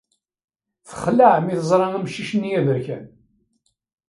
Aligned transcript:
Texleɛ 0.87 1.33
mi 1.41 1.53
teẓra 1.59 1.87
amcic-nni 1.97 2.51
aberkan. 2.59 3.05